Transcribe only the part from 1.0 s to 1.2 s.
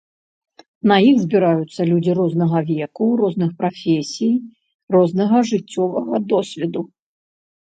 іх